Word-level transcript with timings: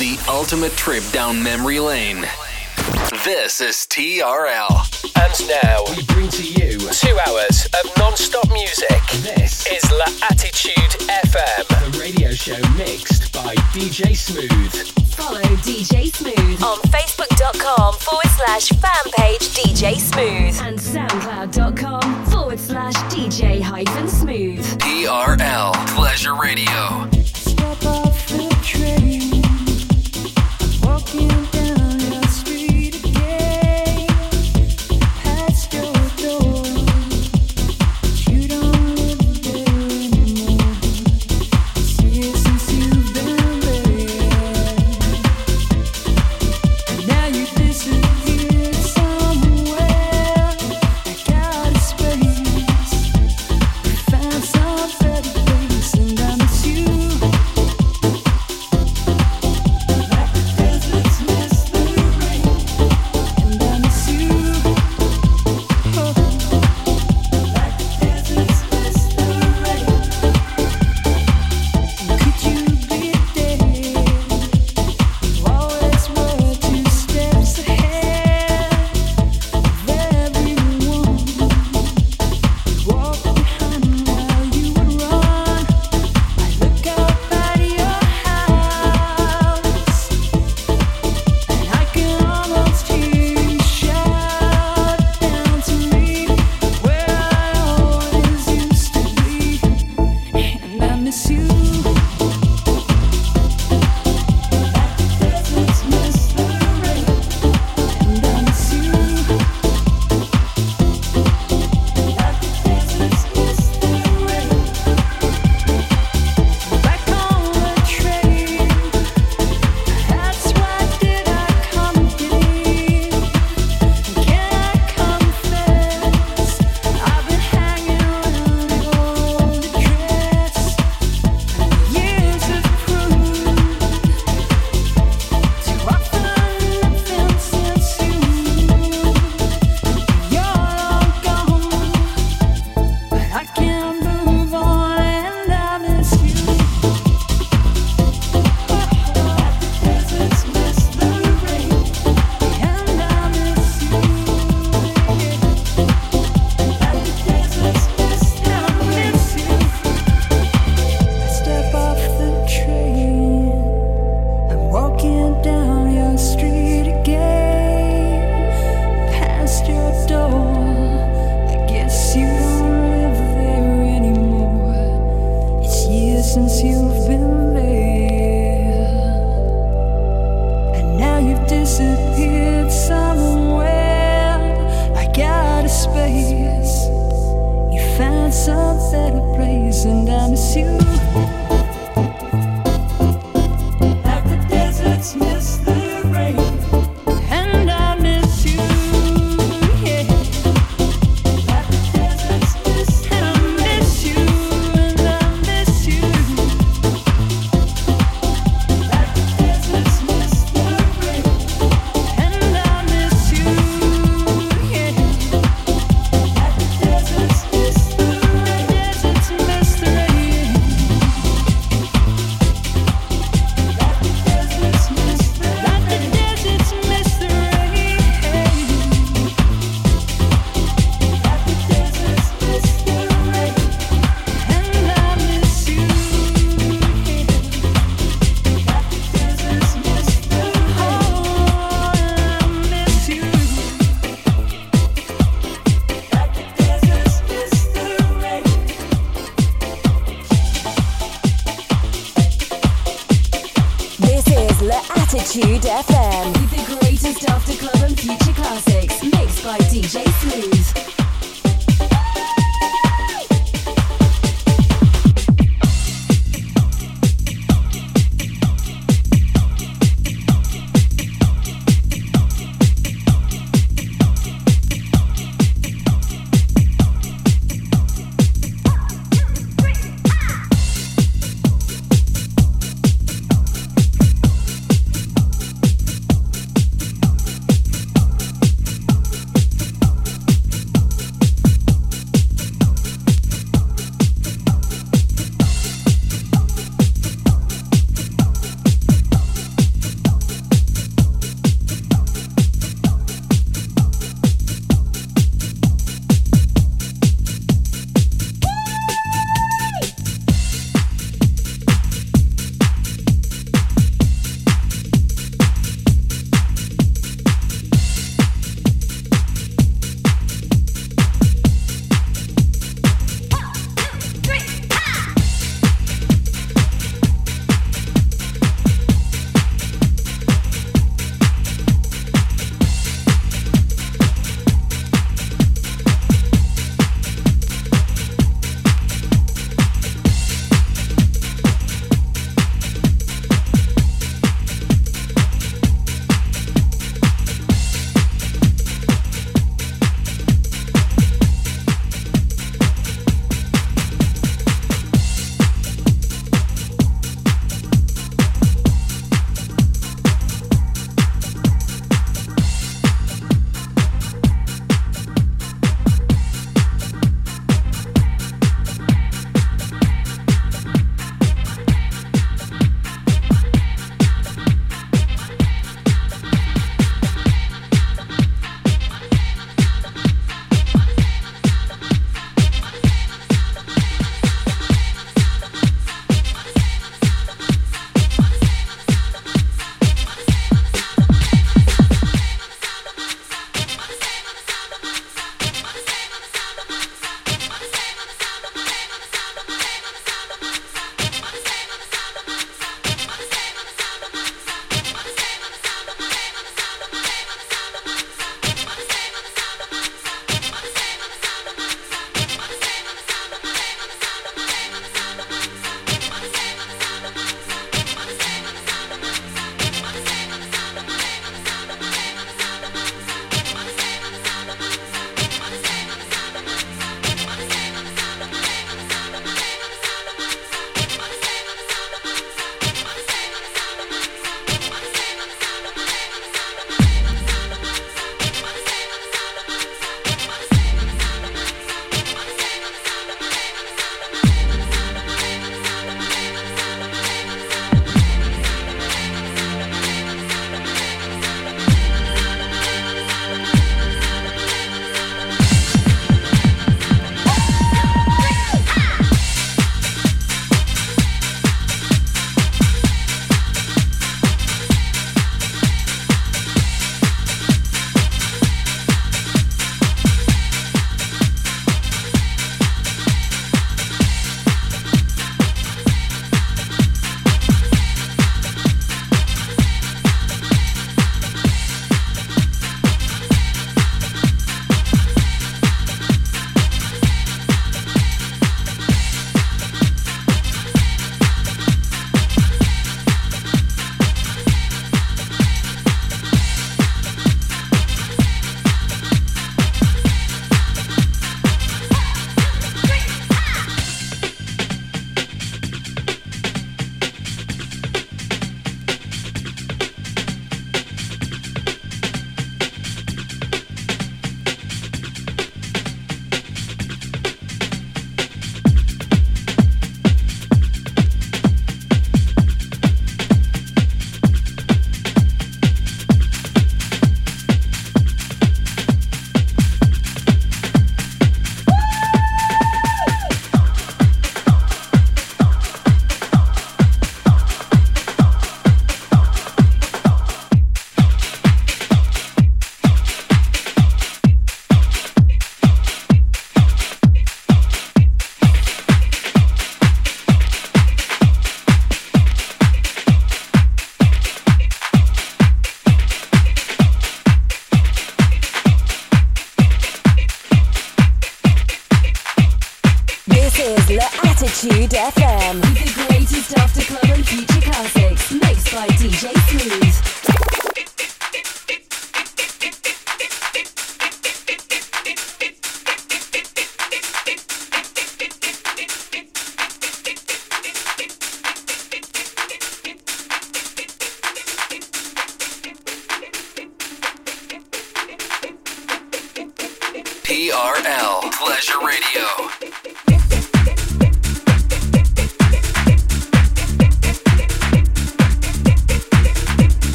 The 0.00 0.18
ultimate 0.30 0.72
trip 0.72 1.04
down 1.12 1.42
memory 1.42 1.78
lane. 1.78 2.22
This 3.22 3.60
is 3.60 3.86
TRL. 3.90 4.72
And 5.20 5.48
now 5.62 5.84
we 5.94 6.02
bring 6.04 6.30
to 6.30 6.42
you 6.42 6.78
two 6.78 7.18
hours 7.28 7.66
of 7.66 7.98
non 7.98 8.16
stop 8.16 8.50
music. 8.50 9.02
This 9.20 9.66
is 9.66 9.84
La 9.92 10.06
Attitude 10.30 10.96
FM, 11.06 11.92
the 11.92 11.98
radio 11.98 12.30
show 12.30 12.58
mixed 12.78 13.30
by 13.34 13.54
DJ 13.74 14.16
Smooth. 14.16 14.72
Follow 15.12 15.42
DJ 15.42 16.06
Smooth 16.16 16.62
on 16.62 16.78
Facebook.com 16.88 17.92
forward 17.96 18.30
slash 18.38 18.70
fan 18.70 19.12
page 19.18 19.50
DJ 19.50 19.96
Smooth 19.96 20.58
and 20.66 20.78
SoundCloud.com 20.78 22.24
forward 22.24 22.58
slash 22.58 22.94
DJ 23.12 23.60
hyphen 23.60 24.08
Smooth. 24.08 24.64
TRL 24.78 25.74
Pleasure 25.88 26.34
Radio. 26.36 27.06
Step 27.34 27.84
off 27.84 28.28
the 28.28 28.48
train. 28.62 29.49
Walking 30.90 31.28
down 31.52 32.09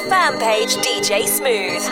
fan 0.00 0.38
page 0.38 0.76
DJ 0.76 1.26
Smooth 1.26 1.82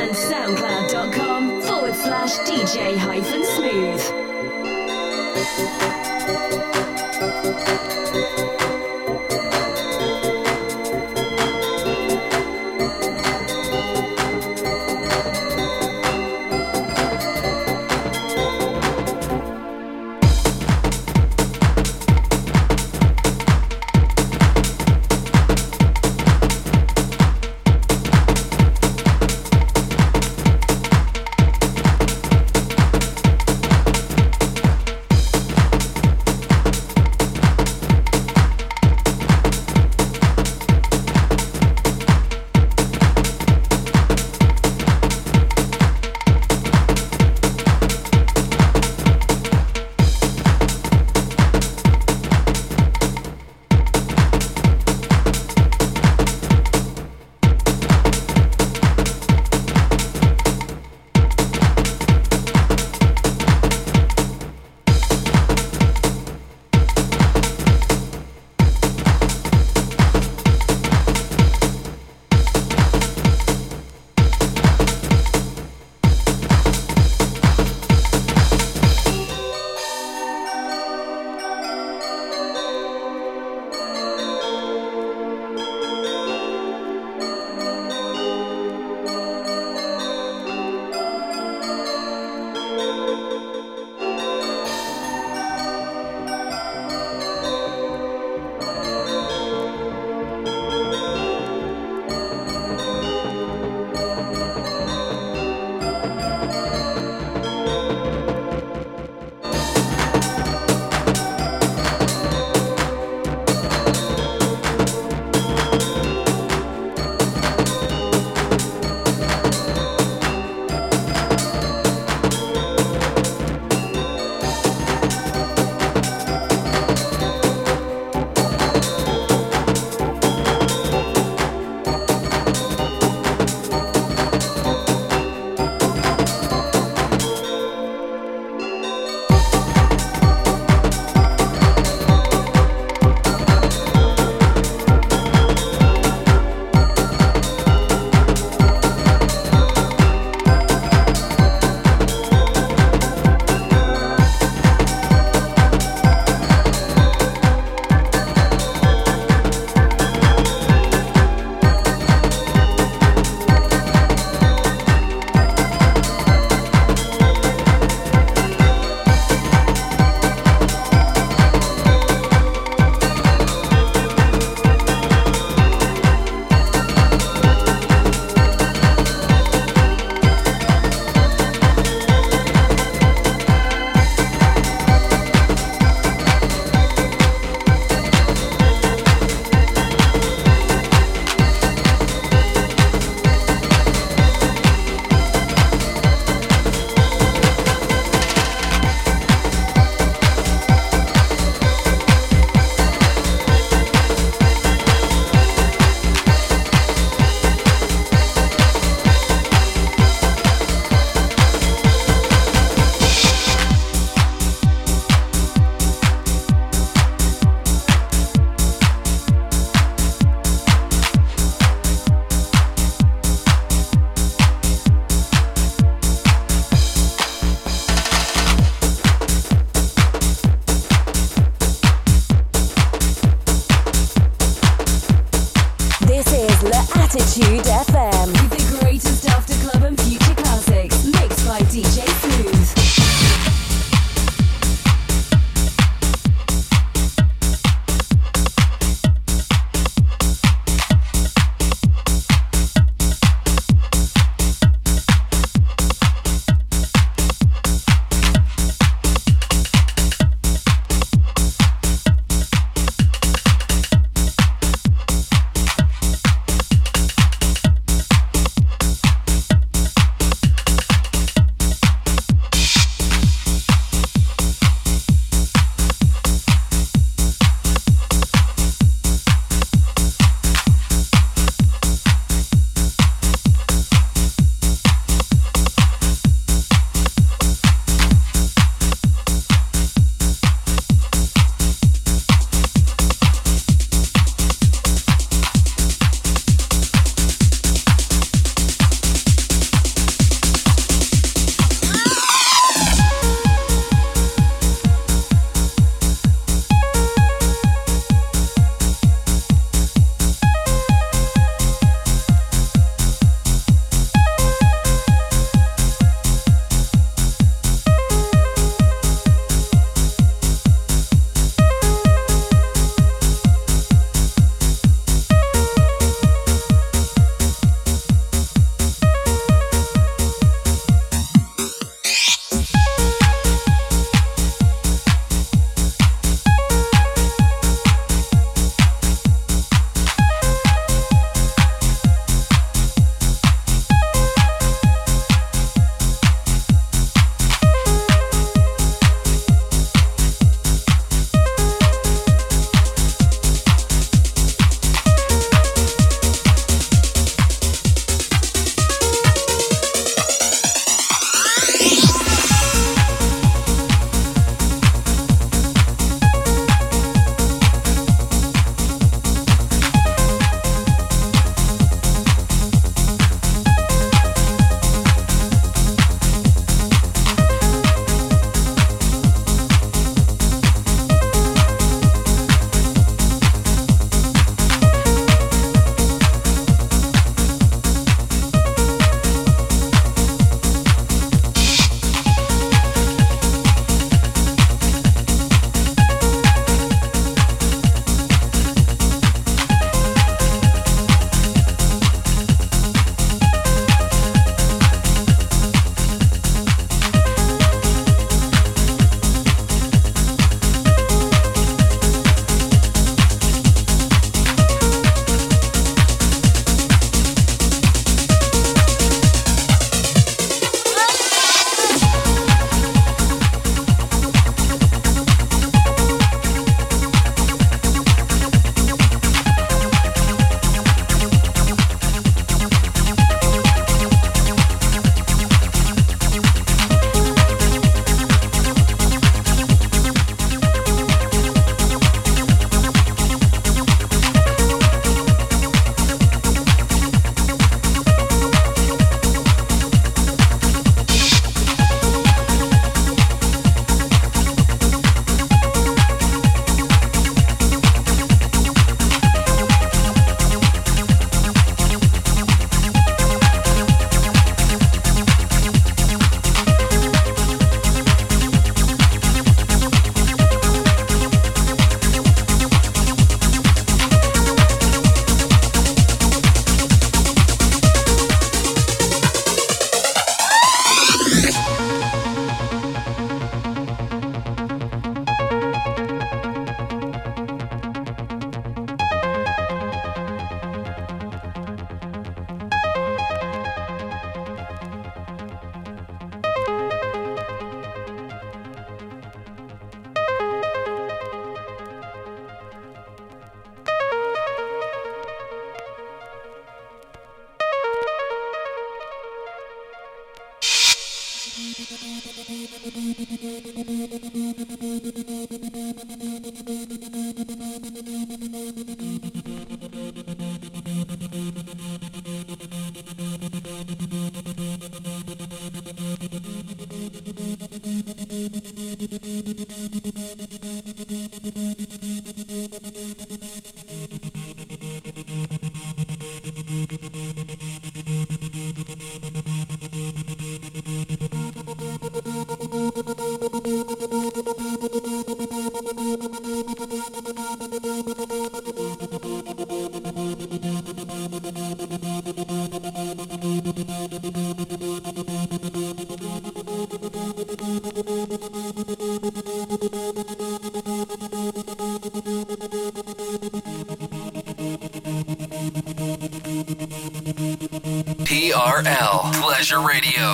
Radio. 569.80 570.33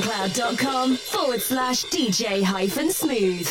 soundcloud.com 0.00 0.96
forward 0.96 1.40
slash 1.40 1.84
DJ 1.86 2.42
hyphen 2.42 2.90
smooth. 2.90 3.48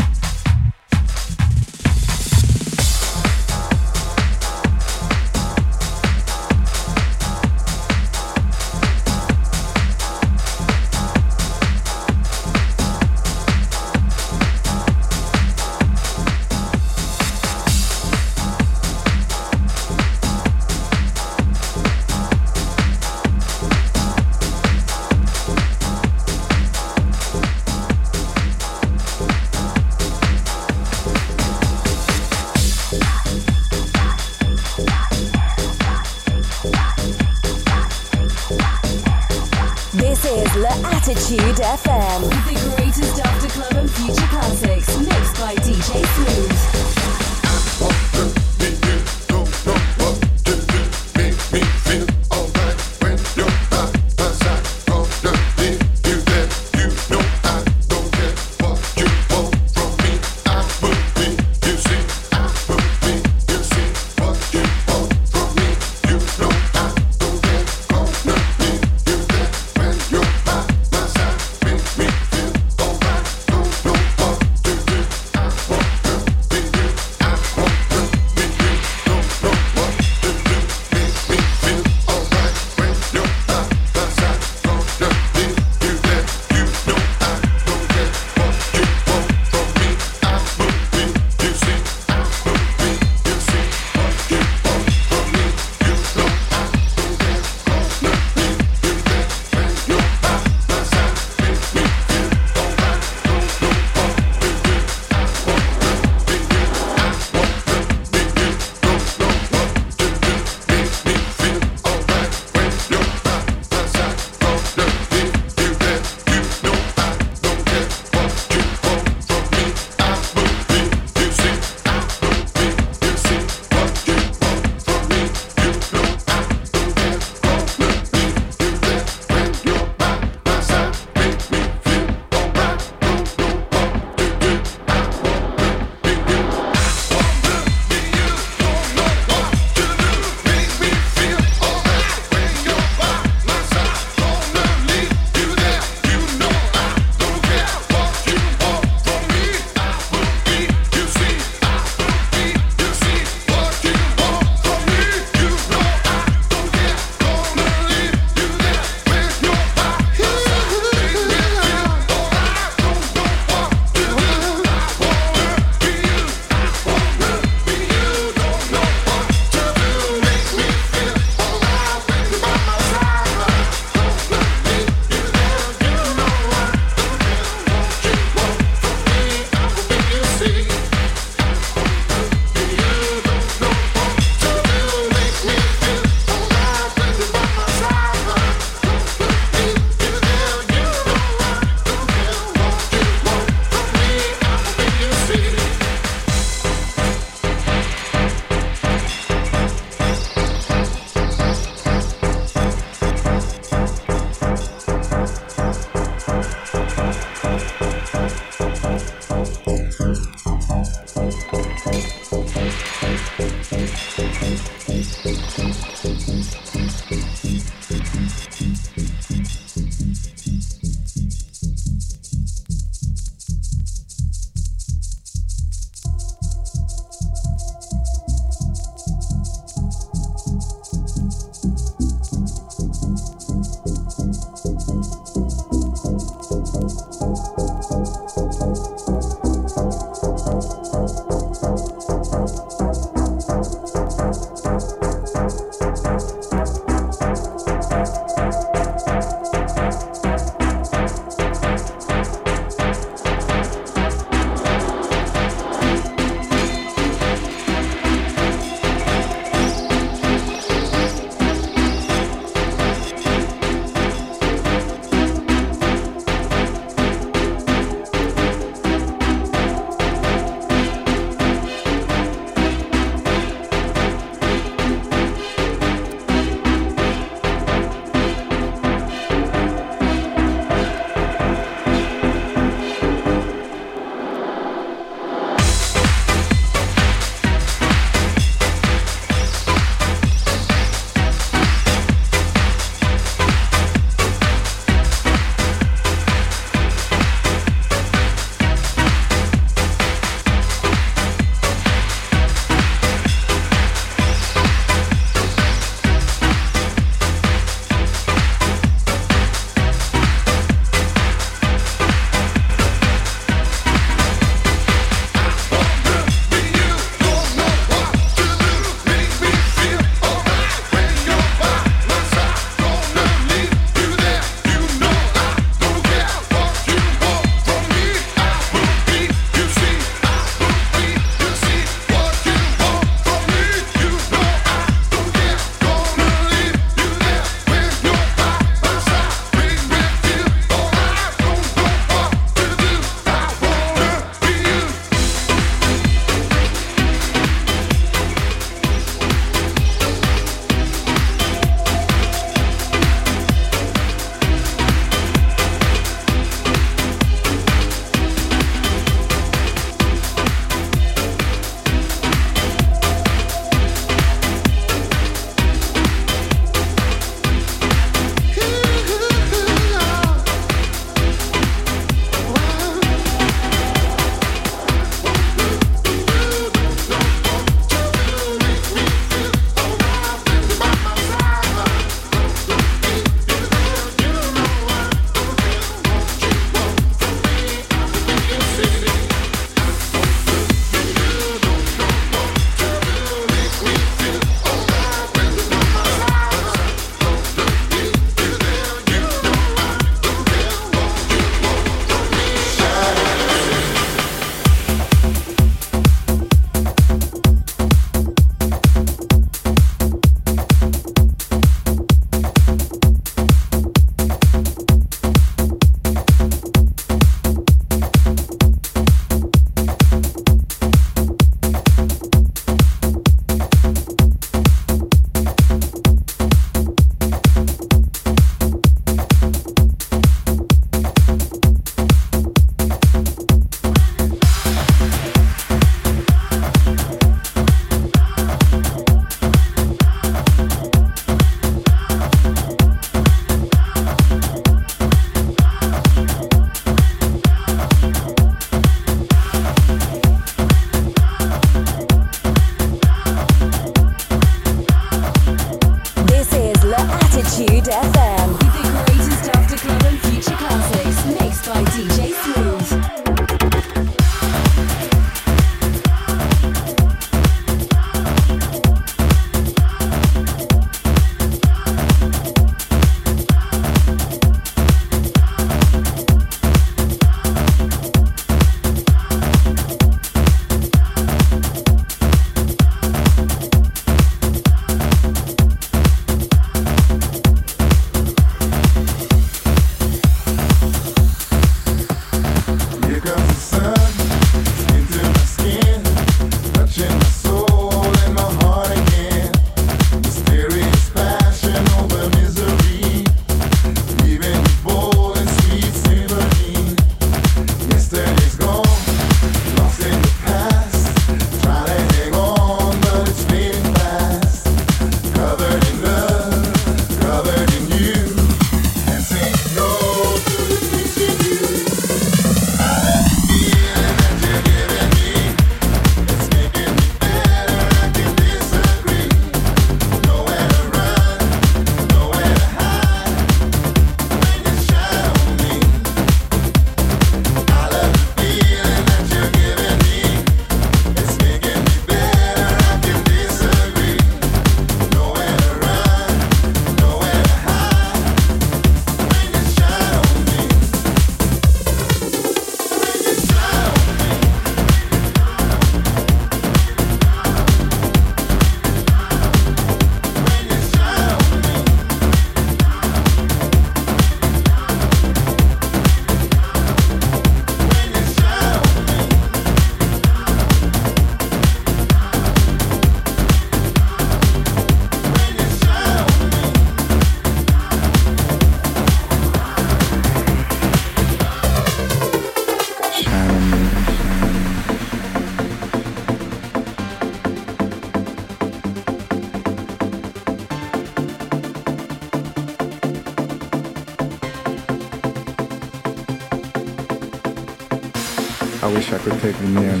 Take 599.52 599.60
me 599.60 599.86
in 599.86 600.00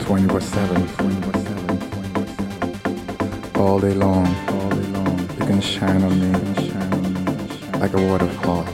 24 0.00 0.40
7. 0.42 0.88
All 3.56 3.80
day 3.80 3.94
long. 3.94 4.26
You 5.38 5.46
can 5.46 5.62
shine 5.62 6.02
on 6.02 6.20
me 6.20 6.30
like 7.80 7.94
a 7.94 8.02
waterfall. 8.10 8.66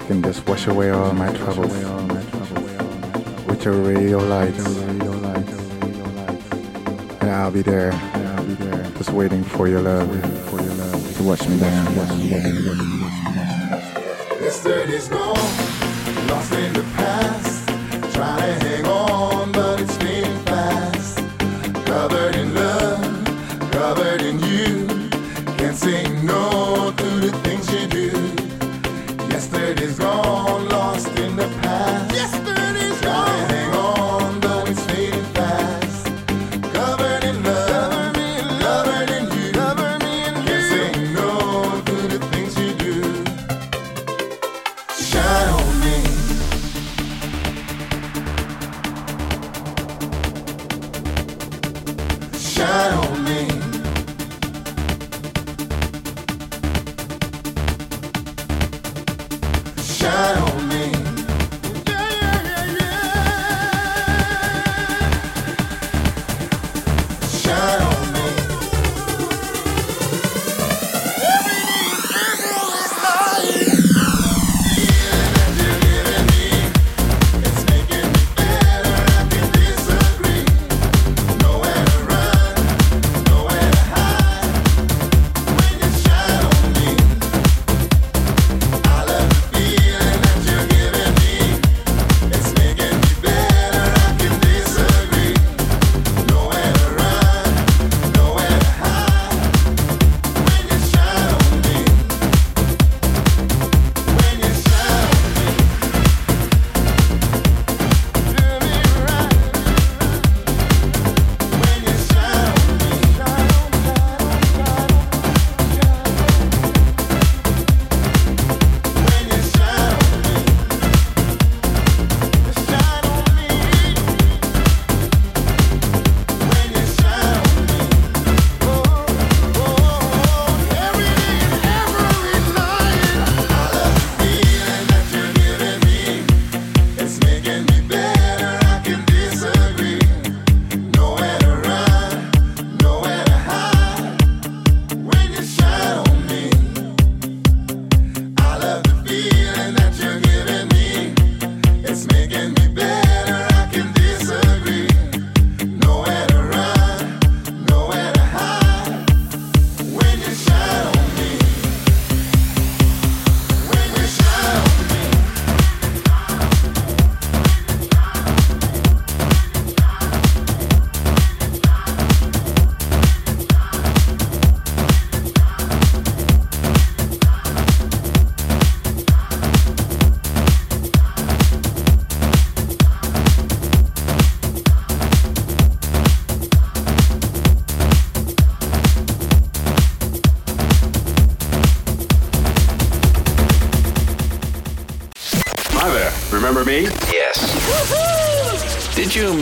You 0.00 0.04
can 0.08 0.20
just 0.20 0.44
wash 0.48 0.66
away 0.66 0.90
all 0.90 1.12
my 1.12 1.32
troubles 1.32 1.72
with 3.46 3.64
your 3.64 3.74
radio 3.74 4.18
lights. 4.18 4.66
And 7.20 7.30
I'll 7.30 7.52
be 7.52 7.62
there, 7.62 7.92
just 8.98 9.10
waiting 9.10 9.44
for 9.44 9.68
your 9.68 9.82
love, 9.82 10.10
to 11.16 11.22
watch 11.22 11.46
me 11.48 11.56
down. 11.60 11.86
Yesterday's 14.42 15.06
gone 15.06 15.69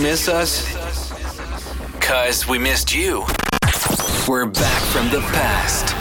miss 0.08 0.26
us? 0.26 0.66
Cause 2.00 2.48
we 2.48 2.56
missed 2.58 2.94
you. 2.94 3.26
We're 4.26 4.46
back 4.46 4.82
from 4.84 5.10
the 5.10 5.20
past. 5.34 5.94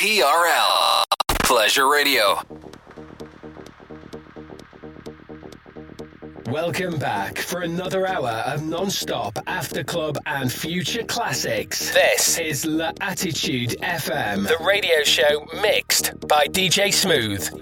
TRL 0.00 1.04
Pleasure 1.44 1.88
Radio. 1.88 2.40
Welcome 6.46 6.98
back 6.98 7.38
for 7.38 7.60
another 7.60 8.04
hour 8.04 8.42
of 8.46 8.64
non-stop 8.64 9.38
after 9.46 9.84
club 9.84 10.18
and 10.26 10.52
future 10.52 11.04
classics. 11.04 11.94
This 11.94 12.36
is 12.38 12.66
La 12.66 12.90
Attitude 13.00 13.76
FM, 13.80 14.48
the 14.48 14.56
radio 14.64 15.04
show 15.04 15.46
mixed 15.62 16.18
by 16.26 16.46
DJ 16.46 16.92
Smooth. 16.92 17.61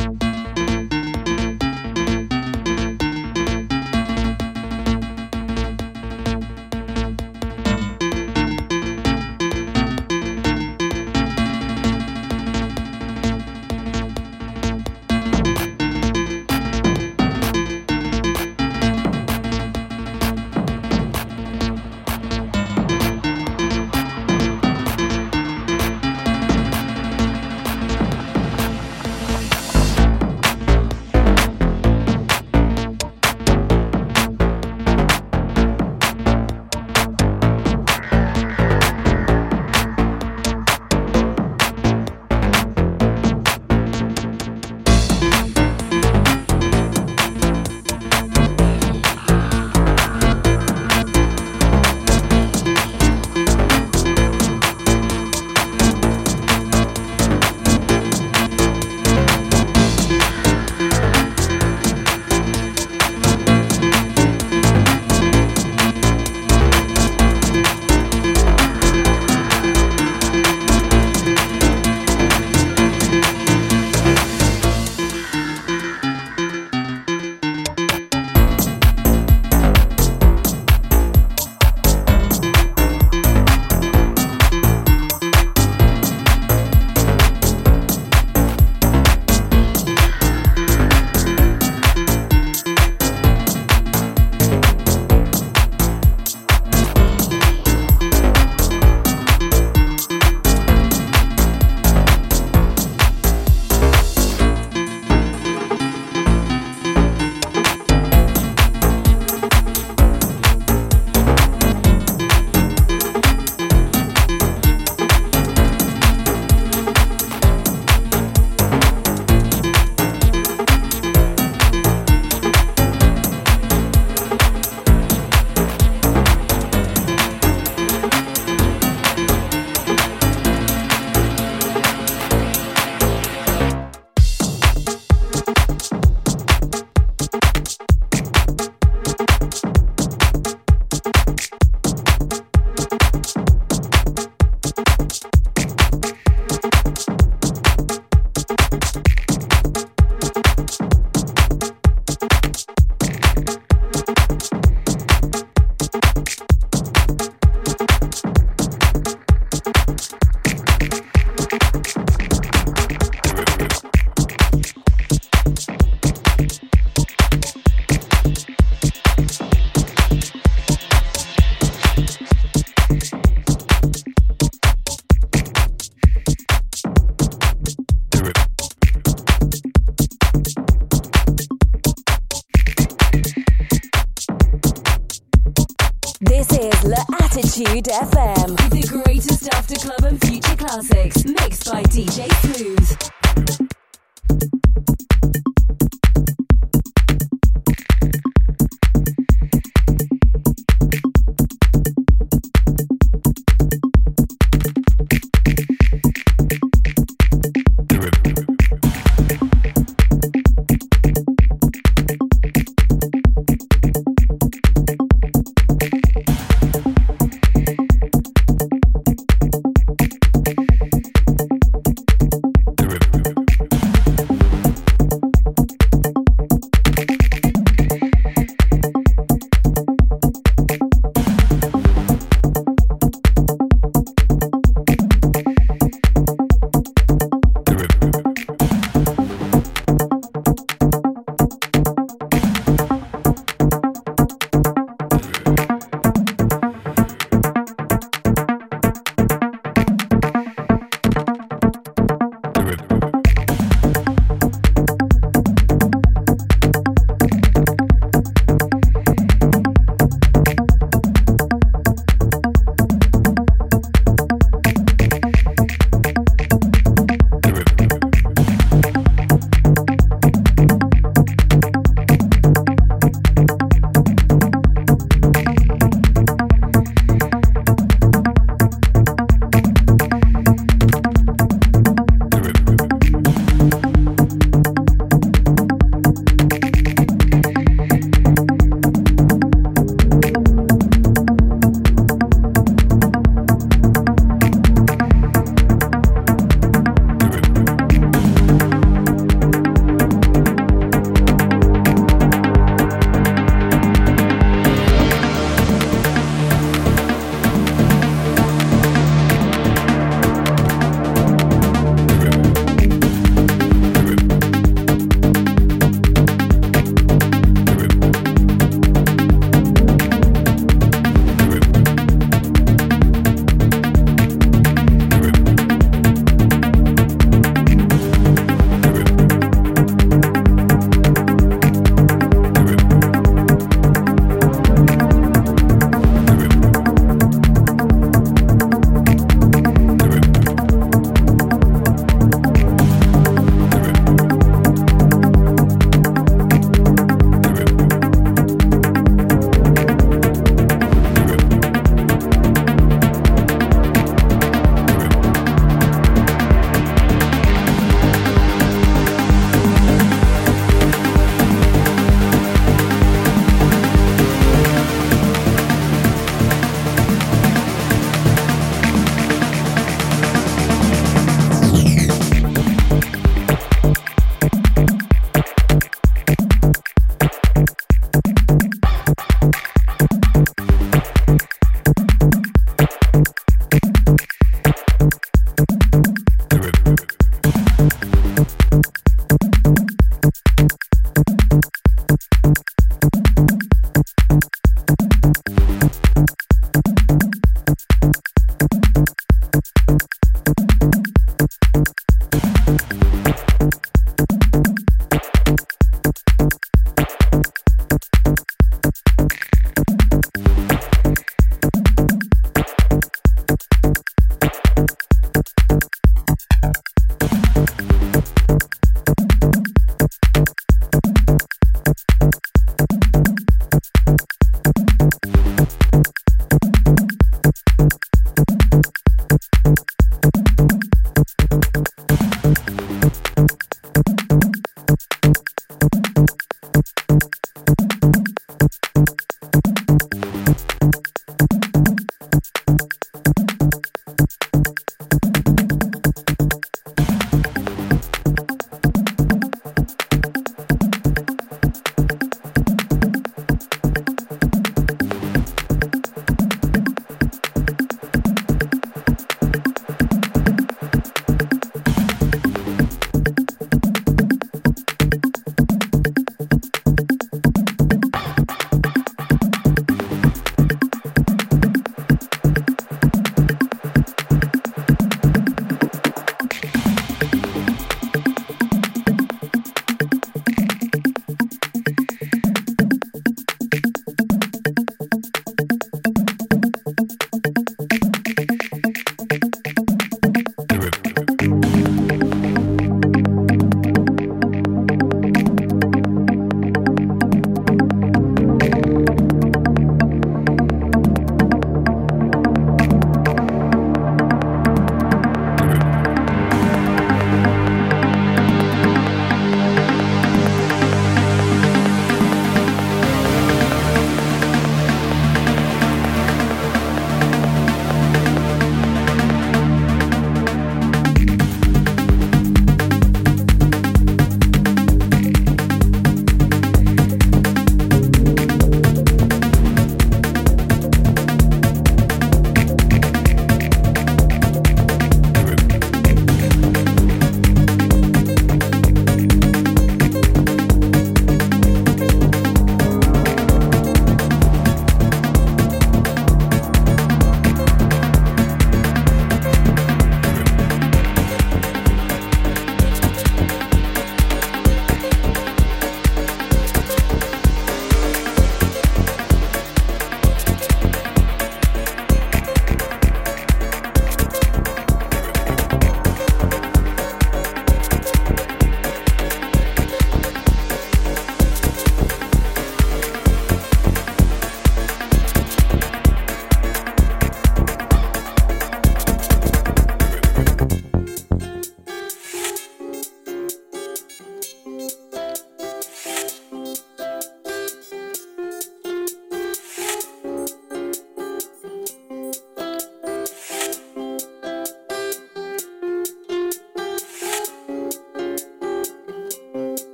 Attitude 187.81 188.11
FM. 188.11 188.40